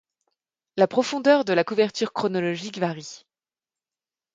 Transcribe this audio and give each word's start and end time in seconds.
La 0.77 0.87
profondeur 0.87 1.45
de 1.45 1.53
la 1.53 1.63
couverture 1.63 2.11
chronologique 2.11 2.79
varie. 2.79 3.23